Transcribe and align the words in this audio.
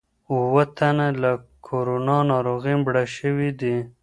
اووه 0.31 0.63
تنه 0.77 1.07
له 1.21 1.31
کورونا 1.67 2.17
ناروغۍ 2.31 2.75
مړه 2.83 3.03
شوي 3.17 3.49
دي. 3.59 3.77